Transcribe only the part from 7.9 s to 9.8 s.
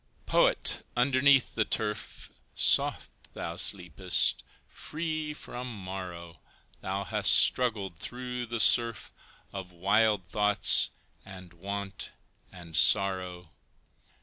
through the surf Of